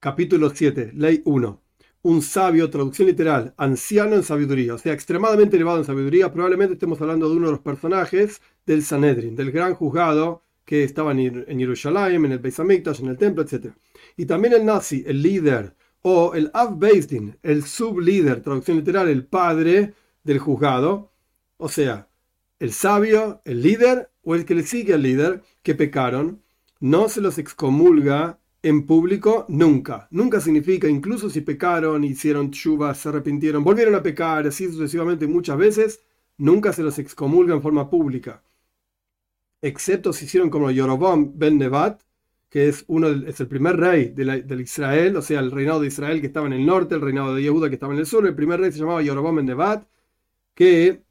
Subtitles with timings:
[0.00, 1.60] Capítulo 7, Ley 1.
[2.02, 6.32] Un sabio, traducción literal, anciano en sabiduría, o sea, extremadamente elevado en sabiduría.
[6.32, 11.10] Probablemente estemos hablando de uno de los personajes del Sanedrin, del gran juzgado que estaba
[11.10, 13.72] en Jerusalén, en el Beis en el templo, etc.
[14.16, 19.24] Y también el nazi, el líder, o el Av Din, el sublíder, traducción literal, el
[19.24, 21.10] padre del juzgado,
[21.56, 22.08] o sea,
[22.60, 26.40] el sabio, el líder o el que le sigue al líder que pecaron,
[26.78, 30.08] no se los excomulga en público nunca.
[30.10, 35.58] Nunca significa, incluso si pecaron, hicieron chubas, se arrepintieron, volvieron a pecar, así sucesivamente muchas
[35.58, 36.02] veces,
[36.38, 38.42] nunca se los excomulga en forma pública.
[39.60, 42.02] Excepto si hicieron como Yorobam ben Nevat,
[42.48, 46.20] que es, uno, es el primer rey de Israel, o sea, el reinado de Israel
[46.20, 48.26] que estaba en el norte, el reinado de Yehuda que estaba en el sur.
[48.26, 49.86] El primer rey se llamaba Yorobam ben Nevat,
[50.54, 51.02] que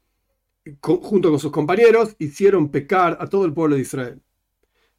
[0.82, 4.22] junto con sus compañeros hicieron pecar a todo el pueblo de Israel.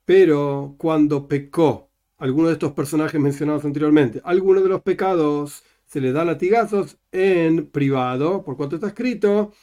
[0.05, 1.88] Pero cuando pecó
[2.19, 7.65] alguno de estos personajes mencionados anteriormente, alguno de los pecados se le da latigazos en
[7.67, 9.53] privado, por cuanto está escrito,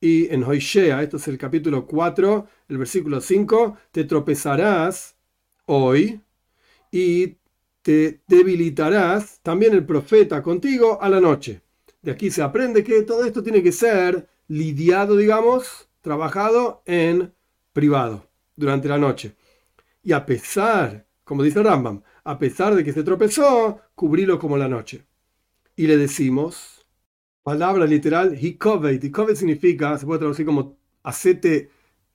[0.00, 5.16] y en Hoishea, esto es el capítulo 4, el versículo 5, te tropezarás
[5.66, 6.20] hoy
[6.90, 7.36] y
[7.82, 11.60] te debilitarás también el profeta contigo a la noche.
[12.00, 17.32] De aquí se aprende que todo esto tiene que ser lidiado, digamos, trabajado en
[17.72, 19.34] privado durante la noche.
[20.02, 24.68] Y a pesar, como dice Rambam, a pesar de que se tropezó, cubrilo como la
[24.68, 25.04] noche.
[25.76, 26.86] Y le decimos,
[27.42, 29.02] palabra literal, hikovet.
[29.02, 31.70] Hikovet significa, se puede traducir como acete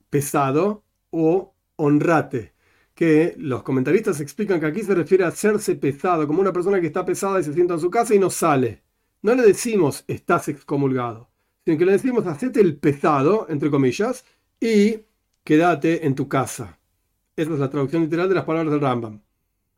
[0.08, 2.54] pesado o honrate.
[2.94, 6.88] Que los comentaristas explican que aquí se refiere a hacerse pesado, como una persona que
[6.88, 8.82] está pesada y se sienta en su casa y no sale.
[9.22, 11.30] No le decimos estás excomulgado
[11.64, 14.24] sino que le decimos hacete el pesado, entre comillas,
[14.60, 15.00] y
[15.44, 16.78] quédate en tu casa.
[17.36, 19.22] Esa es la traducción literal de las palabras del Rambam.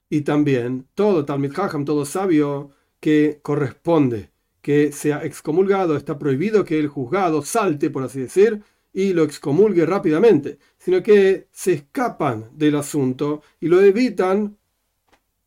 [0.08, 4.30] Y también todo Talmud Hajam, todo sabio, que corresponde
[4.60, 8.62] que sea excomulgado, está prohibido que el juzgado salte, por así decir,
[8.92, 14.56] y lo excomulgue rápidamente, sino que se escapan del asunto y lo evitan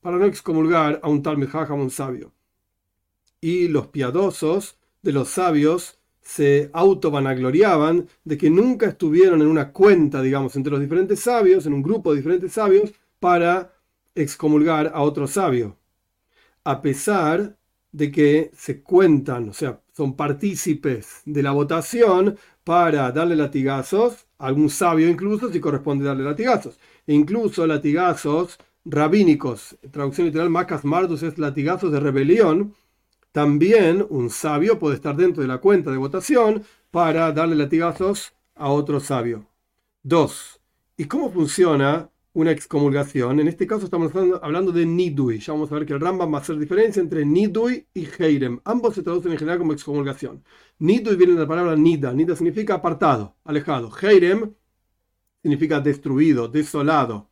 [0.01, 2.33] para no excomulgar a un Talmud Hajam, un sabio.
[3.39, 5.94] Y los piadosos de los sabios
[6.25, 11.73] se autovanagloriaban de que nunca estuvieron en una cuenta, digamos, entre los diferentes sabios, en
[11.73, 13.73] un grupo de diferentes sabios, para
[14.15, 15.77] excomulgar a otro sabio.
[16.63, 17.55] A pesar
[17.91, 24.69] de que se cuentan, o sea, son partícipes de la votación para darle latigazos, algún
[24.71, 26.79] sabio incluso, si corresponde darle latigazos.
[27.05, 32.73] E incluso latigazos rabínicos, traducción literal, Macas Mardus es latigazos de rebelión,
[33.35, 38.69] también un sabio puede estar dentro de la cuenta de votación para darle latigazos a
[38.69, 39.45] otro sabio.
[40.03, 40.61] 2.
[40.95, 43.41] ¿Y cómo funciona una excomulgación?
[43.41, 45.39] En este caso estamos hablando de nidui.
[45.39, 48.61] Ya vamos a ver que el Rambam va a hacer diferencia entre nidui y heirem.
[48.63, 50.41] Ambos se traducen en general como excomulgación.
[50.79, 52.13] Nidui viene de la palabra nida.
[52.13, 53.91] Nida significa apartado, alejado.
[54.01, 54.53] Heirem
[55.43, 57.29] significa destruido, desolado.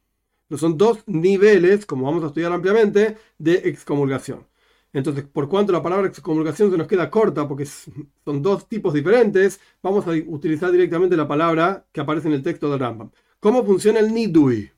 [0.57, 4.45] son dos niveles, como vamos a estudiar ampliamente, de excomulgación.
[4.93, 9.59] Entonces, por cuanto la palabra excomulgación se nos queda corta, porque son dos tipos diferentes,
[9.81, 13.09] vamos a utilizar directamente la palabra que aparece en el texto del Rambam.
[13.39, 14.71] ¿Cómo funciona el nidui?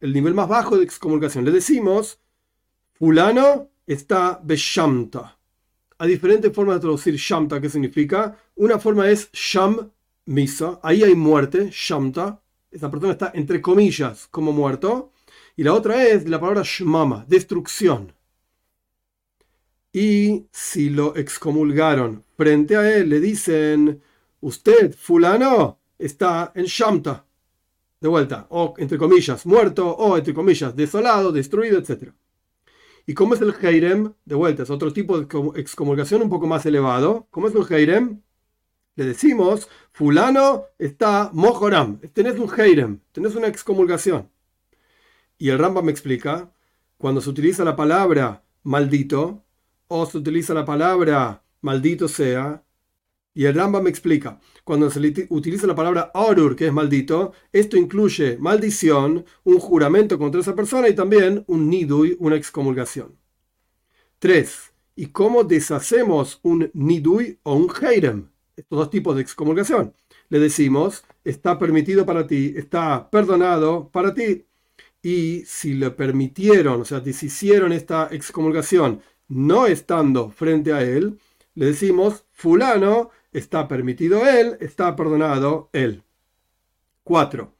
[0.00, 1.44] El nivel más bajo de excomulgación.
[1.44, 2.20] Le decimos,
[2.92, 5.36] fulano está beshamta.
[5.98, 8.38] Hay diferentes formas de traducir shamta, ¿qué significa?
[8.54, 9.90] Una forma es sham
[10.26, 12.40] misa, ahí hay muerte, shamta.
[12.70, 15.12] Esa persona está entre comillas como muerto.
[15.56, 18.12] Y la otra es la palabra shmama, destrucción.
[19.94, 24.02] Y si lo excomulgaron frente a él, le dicen,
[24.40, 27.24] usted, fulano, está en Shamta.
[28.00, 32.12] De vuelta, o entre comillas, muerto, o entre comillas, desolado, destruido, etc.
[33.06, 34.12] ¿Y cómo es el Heirem?
[34.24, 37.28] De vuelta, es otro tipo de excomulgación un poco más elevado.
[37.30, 38.20] ¿Cómo es el Heirem?
[38.96, 44.28] Le decimos, fulano está mojoram, tenés un Heirem, tenés una excomulgación.
[45.38, 46.52] Y el Rambam me explica,
[46.98, 49.43] cuando se utiliza la palabra maldito,
[50.04, 52.62] se utiliza la palabra maldito sea,
[53.32, 57.76] y el Rambam me explica, cuando se utiliza la palabra orur, que es maldito, esto
[57.76, 63.16] incluye maldición, un juramento contra esa persona y también un nidui, una excomulgación.
[64.18, 64.72] 3.
[64.96, 68.28] ¿Y cómo deshacemos un nidui o un heirem?
[68.56, 69.94] Estos dos tipos de excomulgación.
[70.28, 74.46] Le decimos, está permitido para ti, está perdonado para ti.
[75.02, 81.18] Y si le permitieron, o sea, deshicieron esta excomulgación no estando frente a él,
[81.54, 86.02] le decimos, fulano, está permitido él, está perdonado él.
[87.04, 87.54] 4.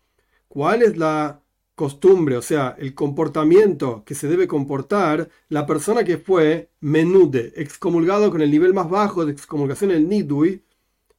[0.48, 1.44] ¿Cuál es la
[1.74, 8.30] costumbre, o sea, el comportamiento que se debe comportar la persona que fue menude, excomulgado
[8.30, 10.62] con el nivel más bajo de excomulgación, el nidui,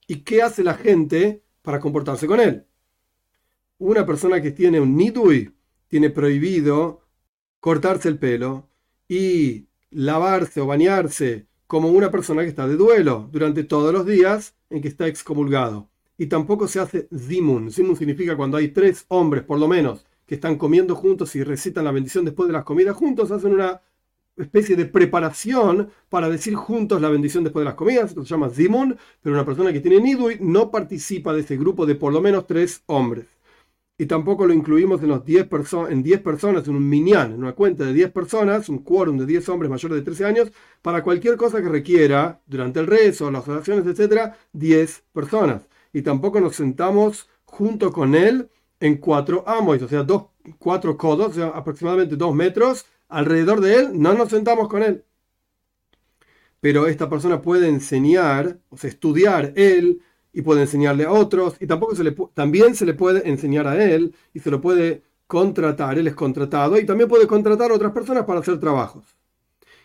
[0.07, 2.65] y qué hace la gente para comportarse con él.
[3.80, 5.53] Una persona que tiene un nidui
[5.88, 7.01] tiene prohibido
[7.59, 8.69] cortarse el pelo
[9.07, 14.56] y lavarse o bañarse como una persona que está de duelo durante todos los días
[14.69, 15.89] en que está excomulgado.
[16.18, 17.71] Y tampoco se hace zimun.
[17.71, 21.86] Zimun significa cuando hay tres hombres, por lo menos, que están comiendo juntos y recitan
[21.86, 23.81] la bendición después de las comidas juntos, hacen una
[24.38, 28.98] especie de preparación para decir juntos la bendición después de las comidas, se llama Zimun,
[29.21, 32.45] pero una persona que tiene Nidui no participa de ese grupo de por lo menos
[32.48, 33.27] tres hombres.
[33.97, 35.47] Y tampoco lo incluimos en, los 10
[35.89, 39.25] en 10 personas, en un minyan, en una cuenta de 10 personas, un quórum de
[39.25, 40.51] 10 hombres mayores de 13 años,
[40.81, 45.69] para cualquier cosa que requiera, durante el rezo, las oraciones, etc., 10 personas.
[45.94, 48.50] Y tampoco nos sentamos junto con él
[48.81, 50.25] en cuatro amos, o sea, dos,
[50.59, 55.06] cuatro codos, o sea, aproximadamente dos metros, alrededor de él, no nos sentamos con él.
[56.59, 60.01] Pero esta persona puede enseñar, o sea, estudiar él
[60.36, 63.82] y puede enseñarle a otros, y tampoco se le, también se le puede enseñar a
[63.82, 67.94] él y se lo puede contratar, él es contratado, y también puede contratar a otras
[67.94, 69.06] personas para hacer trabajos.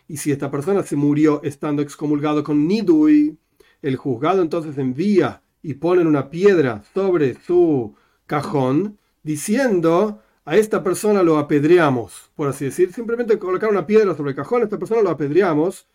[0.09, 3.37] Y si esta persona se murió estando excomulgado con Nidui,
[3.81, 7.95] el juzgado entonces envía y pone una piedra sobre su
[8.25, 14.31] cajón, diciendo a esta persona lo apedreamos, por así decir, simplemente colocar una piedra sobre
[14.31, 15.87] el cajón, a esta persona lo apedreamos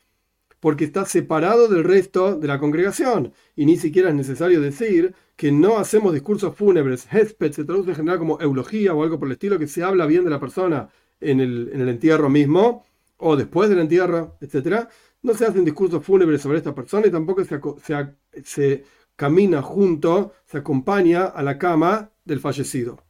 [0.61, 3.32] porque está separado del resto de la congregación.
[3.55, 7.06] Y ni siquiera es necesario decir que no hacemos discursos fúnebres.
[7.11, 10.06] Hesped se traduce en general como eulogía o algo por el estilo, que se habla
[10.06, 10.88] bien de la persona
[11.20, 12.85] en el, en el entierro mismo
[13.19, 14.88] o después del entierro, etc.
[15.23, 18.14] No se hacen discursos fúnebres sobre esta persona y tampoco se, se,
[18.44, 23.03] se camina junto, se acompaña a la cama del fallecido.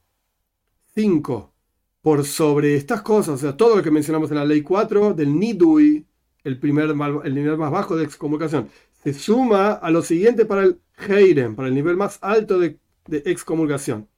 [0.95, 1.53] 5.
[2.01, 5.39] Por sobre estas cosas, o sea, todo lo que mencionamos en la ley 4 del
[5.39, 6.07] Nidui,
[6.47, 6.95] el, primer,
[7.25, 8.69] el nivel más bajo de excomulgación,
[9.03, 13.23] se suma a lo siguiente para el Heirem, para el nivel más alto de, de
[13.27, 14.09] excomulgación.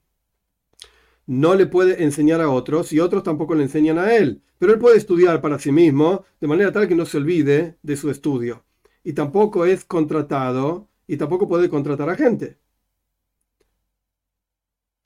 [1.25, 4.79] No le puede enseñar a otros y otros tampoco le enseñan a él, pero él
[4.79, 8.63] puede estudiar para sí mismo de manera tal que no se olvide de su estudio.
[9.03, 12.57] Y tampoco es contratado y tampoco puede contratar a gente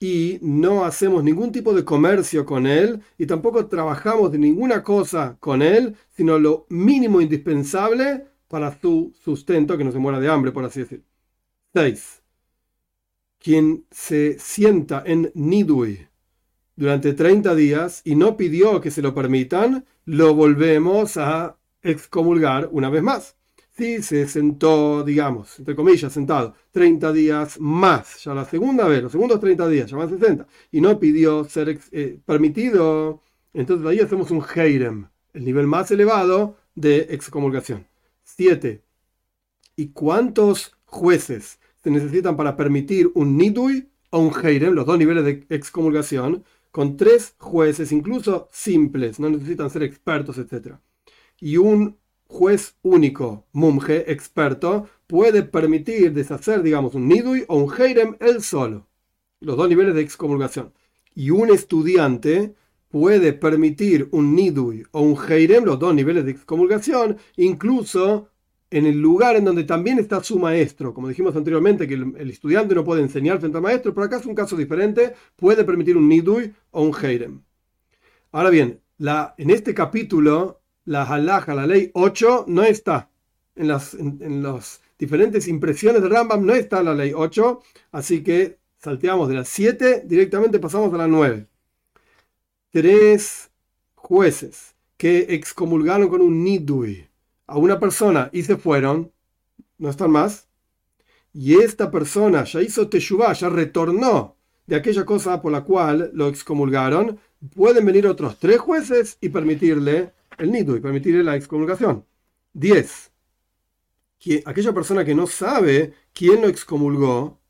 [0.04, 5.38] y no hacemos ningún tipo de comercio con él y tampoco trabajamos de ninguna cosa
[5.40, 10.52] con él, sino lo mínimo indispensable para su sustento, que no se muera de hambre,
[10.52, 11.04] por así decir.
[11.72, 12.22] 6.
[13.38, 16.06] Quien se sienta en Nidui
[16.76, 22.90] durante 30 días y no pidió que se lo permitan, lo volvemos a excomulgar una
[22.90, 23.38] vez más
[23.76, 29.12] si se sentó, digamos, entre comillas, sentado 30 días más, ya la segunda vez, los
[29.12, 33.20] segundos 30 días, ya más 60, y no pidió ser eh, permitido,
[33.52, 37.86] entonces ahí hacemos un heirem, el nivel más elevado de excomulgación.
[38.22, 38.82] 7.
[39.76, 45.24] ¿Y cuántos jueces se necesitan para permitir un nidui o un heirem, los dos niveles
[45.24, 46.44] de excomulgación?
[46.70, 50.76] Con tres jueces, incluso simples, no necesitan ser expertos, etc.
[51.40, 58.16] Y un juez único, mumje, experto, puede permitir deshacer, digamos, un nidui o un heirem
[58.20, 58.88] él solo.
[59.40, 60.72] Los dos niveles de excomulgación.
[61.14, 62.54] Y un estudiante
[62.88, 68.28] puede permitir un nidui o un heirem, los dos niveles de excomulgación, incluso
[68.70, 70.92] en el lugar en donde también está su maestro.
[70.94, 74.26] Como dijimos anteriormente, que el, estudiante no puede enseñar frente al maestro, pero acá es
[74.26, 77.42] un caso diferente, puede permitir un nidui o un heirem.
[78.32, 83.10] Ahora bien, en este capítulo la halaja, la ley 8, no está.
[83.56, 84.42] En las, en,
[84.98, 87.62] diferentes impresiones de Rambam no está la ley 8,
[87.92, 91.46] así que salteamos de las 7, directamente pasamos a la 9.
[92.70, 93.50] Tres
[93.94, 97.08] jueces que excomulgaron con un nidui
[97.46, 99.12] a una persona y se fueron,
[99.78, 100.48] no están más,
[101.32, 104.36] y esta persona ya hizo teshuvah, ya retornó
[104.66, 107.18] de aquella cosa por la cual lo excomulgaron,
[107.54, 112.06] pueden venir otros tres jueces y permitirle el nido y permitirle la excomulgación.
[112.52, 113.12] 10.
[114.46, 117.40] Aquella persona que no sabe quién lo excomulgó,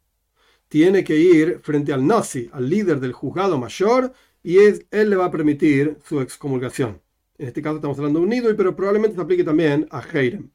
[0.68, 4.12] tiene que ir frente al nazi, al líder del juzgado mayor,
[4.42, 7.00] y él le va a permitir su excomulgación.
[7.38, 10.50] En este caso estamos hablando de un nido, pero probablemente se aplique también a Heirem.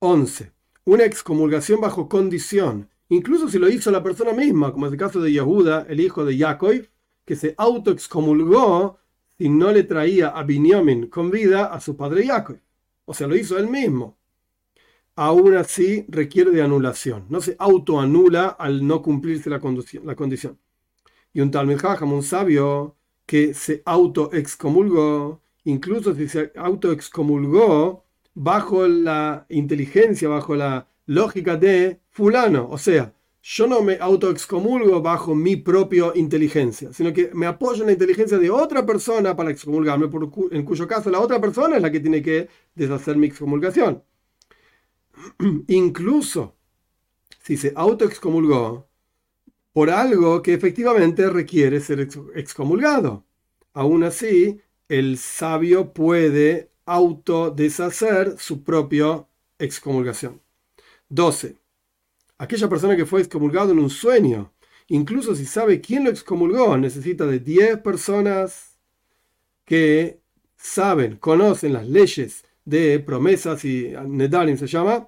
[0.00, 0.52] 11.
[0.84, 5.20] Una excomulgación bajo condición, incluso si lo hizo la persona misma, como es el caso
[5.20, 6.88] de Yehuda, el hijo de Jacob,
[7.24, 8.98] que se autoexcomulgó
[9.38, 12.58] y no le traía a Binyamin con vida a su padre Jacob.
[13.04, 14.18] O sea, lo hizo él mismo.
[15.16, 17.26] Aún así requiere de anulación.
[17.28, 20.58] No se autoanula al no cumplirse la, condición.
[21.32, 29.46] Y un tal Jajam, un sabio, que se autoexcomulgó, incluso si se autoexcomulgó bajo la
[29.48, 33.14] inteligencia, bajo la lógica de fulano, o sea,
[33.46, 38.38] yo no me autoexcomulgo bajo mi propia inteligencia, sino que me apoyo en la inteligencia
[38.38, 40.08] de otra persona para excomulgarme,
[40.50, 44.02] en cuyo caso la otra persona es la que tiene que deshacer mi excomulgación.
[45.68, 46.56] Incluso
[47.42, 48.88] si se autoexcomulgó
[49.74, 53.26] por algo que efectivamente requiere ser excomulgado.
[53.74, 54.58] Aún así,
[54.88, 59.26] el sabio puede autodeshacer su propia
[59.58, 60.40] excomulgación.
[61.10, 61.63] 12.
[62.38, 64.52] Aquella persona que fue excomulgado en un sueño,
[64.88, 68.78] incluso si sabe quién lo excomulgó, necesita de 10 personas
[69.64, 70.20] que
[70.56, 75.06] saben, conocen las leyes de promesas y nedarim se llama,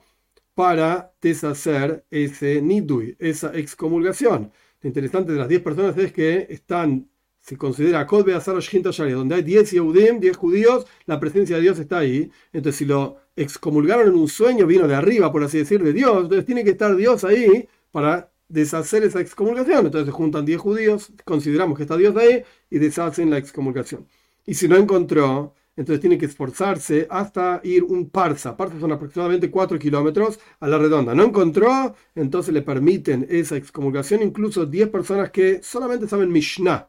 [0.55, 4.53] para deshacer ese nidui, esa excomulgación.
[4.81, 7.11] Lo interesante de las 10 personas es que están,
[7.47, 12.29] se considera Kod donde hay 10 Yehudim, 10 judíos, la presencia de Dios está ahí.
[12.53, 16.23] Entonces, si lo excomulgaron en un sueño, vino de arriba, por así decir, de Dios,
[16.23, 19.87] entonces tiene que estar Dios ahí para deshacer esa excomulgación.
[19.87, 24.09] Entonces se juntan 10 judíos, consideramos que está Dios ahí y deshacen la excomulgación.
[24.45, 28.57] Y si no encontró, entonces tiene que esforzarse hasta ir un parsa.
[28.57, 31.15] Parsa son aproximadamente 4 kilómetros a la redonda.
[31.15, 36.89] No encontró, entonces le permiten esa excomulgación incluso 10 personas que solamente saben Mishnah,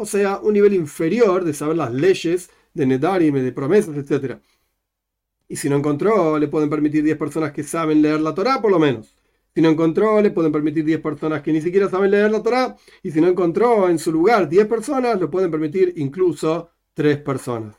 [0.00, 4.38] o sea, un nivel inferior de saber las leyes de Nedarim, de promesas, etc.
[5.48, 8.70] Y si no encontró, le pueden permitir 10 personas que saben leer la Torah, por
[8.70, 9.14] lo menos.
[9.54, 12.76] Si no encontró, le pueden permitir 10 personas que ni siquiera saben leer la Torah.
[13.02, 17.74] Y si no encontró en su lugar 10 personas, le pueden permitir incluso 3 personas.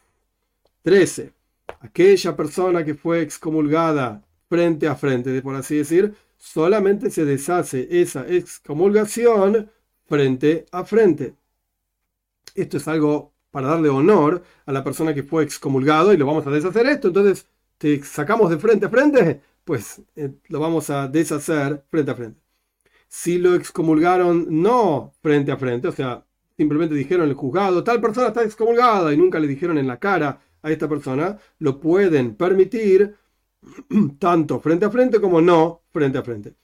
[0.83, 1.33] 13.
[1.79, 8.27] Aquella persona que fue excomulgada frente a frente, por así decir, solamente se deshace esa
[8.27, 9.71] excomulgación
[10.07, 11.35] frente a frente.
[12.55, 16.45] Esto es algo para darle honor a la persona que fue excomulgado y lo vamos
[16.47, 17.09] a deshacer esto.
[17.09, 22.15] Entonces, te sacamos de frente a frente, pues eh, lo vamos a deshacer frente a
[22.15, 22.41] frente.
[23.07, 26.25] Si lo excomulgaron no frente a frente, o sea,
[26.57, 30.39] simplemente dijeron el juzgado, tal persona está excomulgada y nunca le dijeron en la cara,
[30.63, 33.15] a esta persona, lo pueden permitir
[34.19, 36.55] tanto frente a frente como no frente a frente.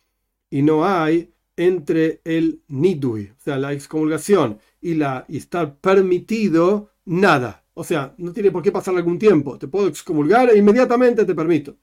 [0.49, 6.91] Y no hay entre el nidui, o sea, la excomulgación y, la, y estar permitido
[7.03, 7.65] nada.
[7.73, 9.57] O sea, no tiene por qué pasar algún tiempo.
[9.57, 11.75] Te puedo excomulgar e inmediatamente te permito.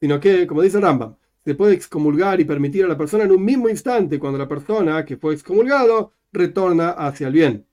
[0.00, 3.44] Sino que, como dice Rambam, se puede excomulgar y permitir a la persona en un
[3.44, 7.66] mismo instante cuando la persona que fue excomulgado retorna hacia el bien.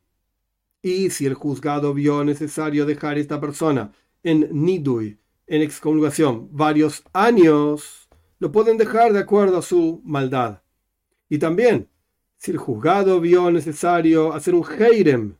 [0.82, 3.92] Y si el juzgado vio necesario dejar a esta persona
[4.24, 8.10] en nidui, en excomulgación, varios años,
[8.40, 10.62] lo pueden dejar de acuerdo a su maldad.
[11.30, 11.90] Y también,
[12.38, 15.36] si el juzgado vio necesario hacer un heirem,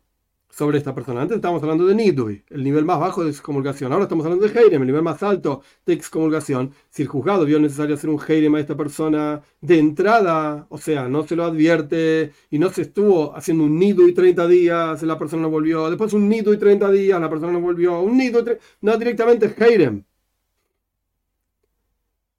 [0.58, 1.22] sobre esta persona.
[1.22, 3.92] Antes estábamos hablando de Nidui, el nivel más bajo de excomulgación.
[3.92, 6.74] Ahora estamos hablando de Heirem, el nivel más alto de excomulgación.
[6.90, 11.08] Si el juzgado vio necesario hacer un Heirem a esta persona de entrada, o sea,
[11.10, 15.44] no se lo advierte y no se estuvo haciendo un Nidui 30 días, la persona
[15.44, 15.90] no volvió.
[15.90, 18.02] Después un Nidui 30 días, la persona no volvió.
[18.02, 20.06] Un Nidui, no directamente Heirem.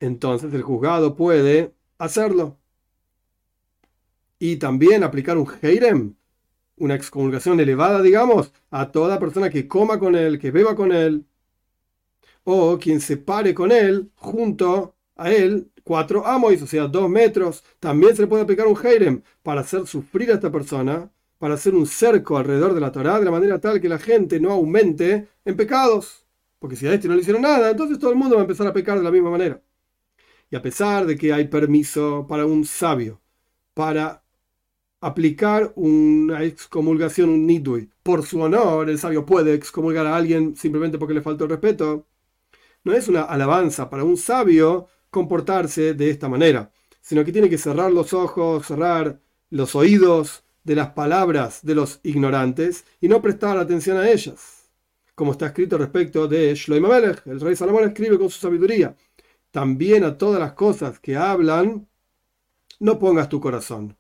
[0.01, 2.59] Entonces el juzgado puede hacerlo.
[4.39, 6.15] Y también aplicar un Heirem
[6.79, 11.27] una excomulgación elevada, digamos, a toda persona que coma con él, que beba con él,
[12.45, 17.65] o quien se pare con él junto a él cuatro amos, o sea, dos metros.
[17.81, 21.75] También se le puede aplicar un heirem para hacer sufrir a esta persona, para hacer
[21.75, 25.29] un cerco alrededor de la Torah, de la manera tal que la gente no aumente
[25.45, 26.27] en pecados.
[26.59, 28.67] Porque si a este no le hicieron nada, entonces todo el mundo va a empezar
[28.67, 29.63] a pecar de la misma manera.
[30.51, 33.21] Y a pesar de que hay permiso para un sabio
[33.75, 34.25] para
[35.01, 40.99] aplicar una excomulgación, un nidui, por su honor, el sabio puede excomulgar a alguien simplemente
[40.99, 42.07] porque le faltó el respeto.
[42.85, 47.59] No es una alabanza para un sabio comportarse de esta manera, sino que tiene que
[47.59, 53.59] cerrar los ojos, cerrar los oídos de las palabras de los ignorantes y no prestar
[53.59, 54.71] atención a ellas.
[55.15, 58.97] Como está escrito respecto de Shlomo el rey Salomón escribe con su sabiduría,
[59.51, 61.89] también a todas las cosas que hablan,
[62.81, 63.98] no pongas tu corazón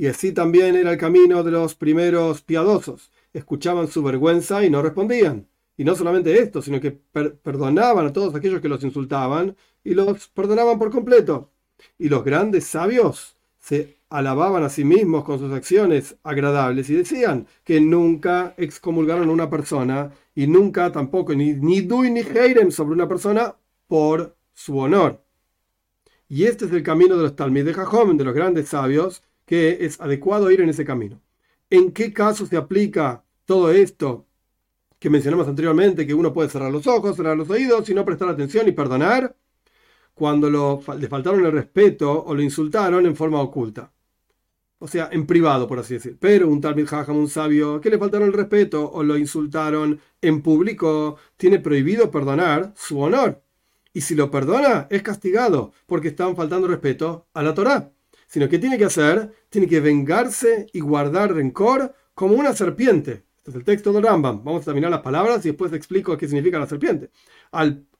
[0.00, 3.12] y así también era el camino de los primeros piadosos.
[3.34, 5.46] Escuchaban su vergüenza y no respondían.
[5.76, 9.54] Y no solamente esto, sino que perdonaban a todos aquellos que los insultaban
[9.84, 11.50] y los perdonaban por completo.
[11.98, 17.46] Y los grandes sabios se alababan a sí mismos con sus acciones agradables y decían
[17.62, 22.94] que nunca excomulgaron a una persona y nunca tampoco ni, ni Dui ni Heirem sobre
[22.94, 23.54] una persona
[23.86, 25.22] por su honor.
[26.26, 29.78] Y este es el camino de los Talmid de Jajom, de los grandes sabios, que
[29.84, 31.20] es adecuado ir en ese camino.
[31.70, 34.28] ¿En qué caso se aplica todo esto
[34.96, 38.28] que mencionamos anteriormente, que uno puede cerrar los ojos, cerrar los oídos y no prestar
[38.28, 39.34] atención y perdonar
[40.14, 40.48] cuando
[40.96, 43.92] le faltaron el respeto o lo insultaron en forma oculta.
[44.78, 46.16] O sea, en privado, por así decir.
[46.20, 50.42] Pero un tal Jajam, un sabio, que le faltaron el respeto o lo insultaron en
[50.42, 53.42] público, tiene prohibido perdonar su honor.
[53.92, 57.90] Y si lo perdona, es castigado, porque están faltando respeto a la Torá.
[58.30, 63.24] Sino que tiene que hacer, tiene que vengarse y guardar rencor como una serpiente.
[63.38, 64.44] Este es el texto de Rambam.
[64.44, 67.10] Vamos a terminar las palabras y después explico qué significa la serpiente.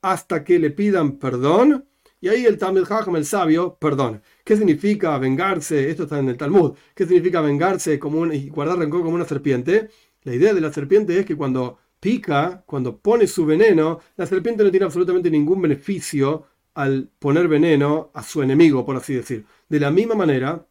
[0.00, 1.84] Hasta que le pidan perdón,
[2.20, 4.22] y ahí el Talmud Hacham, el sabio, perdona.
[4.44, 5.90] ¿Qué significa vengarse?
[5.90, 6.74] Esto está en el Talmud.
[6.94, 9.90] ¿Qué significa vengarse como y guardar rencor como una serpiente?
[10.22, 14.62] La idea de la serpiente es que cuando pica, cuando pone su veneno, la serpiente
[14.62, 19.44] no tiene absolutamente ningún beneficio al poner veneno a su enemigo, por así decir.
[19.70, 20.66] De la misma manera,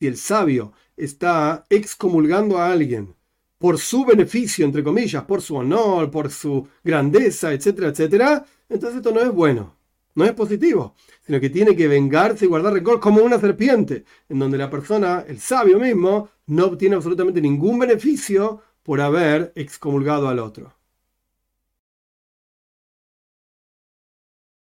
[0.00, 3.14] si el sabio está excomulgando a alguien
[3.58, 9.12] por su beneficio, entre comillas, por su honor, por su grandeza, etcétera, etcétera, entonces esto
[9.12, 9.76] no es bueno
[10.14, 10.94] no es positivo,
[11.26, 15.24] sino que tiene que vengarse y guardar rencor como una serpiente, en donde la persona,
[15.26, 20.72] el sabio mismo, no obtiene absolutamente ningún beneficio por haber excomulgado al otro.